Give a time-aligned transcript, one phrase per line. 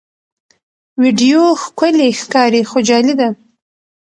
[1.01, 3.29] ویډیو ښکلي ښکاري خو جعلي ده.